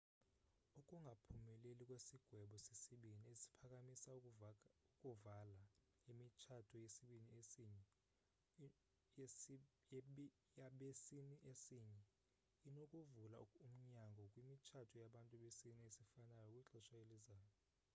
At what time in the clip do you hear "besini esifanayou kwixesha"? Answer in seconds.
15.43-16.95